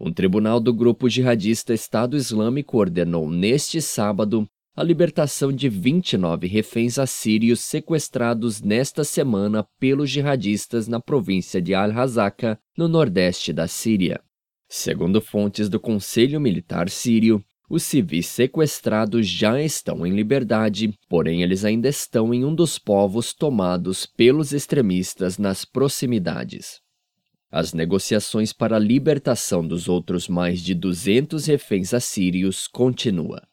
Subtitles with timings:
[0.00, 7.00] Um tribunal do grupo jihadista Estado Islâmico ordenou neste sábado a libertação de 29 reféns
[7.00, 14.20] assírios sequestrados nesta semana pelos jihadistas na província de Al-Hazaka, no nordeste da Síria.
[14.68, 21.64] Segundo fontes do Conselho Militar Sírio, os civis sequestrados já estão em liberdade, porém eles
[21.64, 26.80] ainda estão em um dos povos tomados pelos extremistas nas proximidades.
[27.50, 33.47] As negociações para a libertação dos outros mais de 200 reféns assírios continuam.